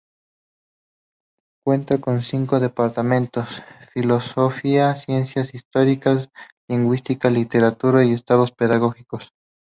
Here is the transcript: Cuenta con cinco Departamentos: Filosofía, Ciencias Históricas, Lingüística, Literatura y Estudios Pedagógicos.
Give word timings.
Cuenta 1.63 2.01
con 2.01 2.23
cinco 2.23 2.59
Departamentos: 2.59 3.47
Filosofía, 3.93 4.95
Ciencias 4.95 5.53
Históricas, 5.53 6.29
Lingüística, 6.67 7.29
Literatura 7.29 8.03
y 8.03 8.13
Estudios 8.13 8.51
Pedagógicos. 8.51 9.31